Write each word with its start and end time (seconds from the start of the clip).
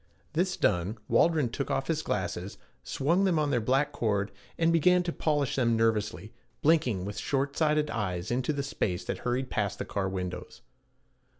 This 0.33 0.57
done, 0.57 0.97
Waldron 1.07 1.49
took 1.49 1.69
off 1.69 1.85
his 1.85 2.01
glasses, 2.01 2.57
swung 2.83 3.23
them 3.23 3.37
on 3.37 3.51
their 3.51 3.61
black 3.61 3.91
cord, 3.91 4.31
and 4.57 4.73
began 4.73 5.03
to 5.03 5.13
polish 5.13 5.57
them 5.57 5.75
nervously, 5.77 6.33
blinking 6.63 7.05
with 7.05 7.19
short 7.19 7.55
sighted 7.55 7.91
eyes 7.91 8.31
into 8.31 8.51
the 8.51 8.63
space 8.63 9.05
that 9.05 9.19
hurried 9.19 9.51
past 9.51 9.77
the 9.77 9.85
car 9.85 10.09
windows. 10.09 10.63